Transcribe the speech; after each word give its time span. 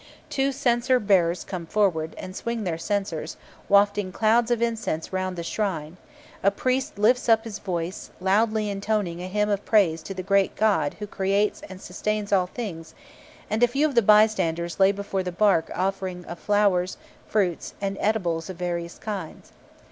Two 0.31 0.51
censer 0.51 0.99
bearers 0.99 1.43
come 1.43 1.67
forward, 1.67 2.15
and 2.17 2.35
swing 2.35 2.63
their 2.63 2.75
censers, 2.79 3.37
wafting 3.69 4.11
clouds 4.11 4.49
of 4.49 4.59
incense 4.59 5.13
round 5.13 5.35
the 5.35 5.43
shrine; 5.43 5.97
a 6.41 6.49
priest 6.49 6.97
lifts 6.97 7.29
up 7.29 7.43
his 7.43 7.59
voice, 7.59 8.09
loudly 8.19 8.67
intoning 8.67 9.21
a 9.21 9.27
hymn 9.27 9.47
of 9.51 9.63
praise 9.63 10.01
to 10.01 10.15
the 10.15 10.23
great 10.23 10.55
god 10.55 10.95
who 10.97 11.05
creates 11.05 11.61
and 11.69 11.79
sustains 11.79 12.33
all 12.33 12.47
things; 12.47 12.95
and 13.47 13.61
a 13.61 13.67
few 13.67 13.85
of 13.87 13.93
the 13.93 14.01
by 14.01 14.25
standers 14.25 14.79
lay 14.79 14.91
before 14.91 15.21
the 15.21 15.31
bark 15.31 15.69
offerings 15.75 16.25
of 16.25 16.39
flowers, 16.39 16.97
fruit, 17.27 17.73
and 17.79 17.95
eatables 18.03 18.49
of 18.49 18.57
various 18.57 18.97
kinds. 18.97 19.51